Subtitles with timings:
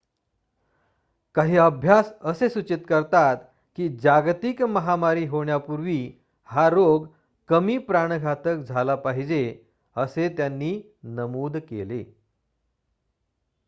[1.35, 3.37] काही अभ्यास असे सूचित करतात
[3.77, 5.99] की जागतिक महामारी होण्यापूर्वी
[6.49, 7.07] हा रोग
[7.49, 9.43] कमी प्राणघातक झाला पाहिजे
[9.95, 10.81] असे त्यांनी
[11.03, 12.03] नमूद केले